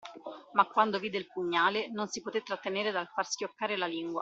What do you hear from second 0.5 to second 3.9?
Ma quando vide il pugnale, non si poté trattenere dal far schioccare la